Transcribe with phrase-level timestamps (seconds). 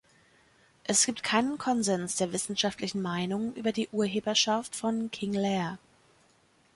[0.83, 5.77] Es gibt keinen Konsens der wissenschaftlichen Meinung über die Urheberschaft von „King Leir“.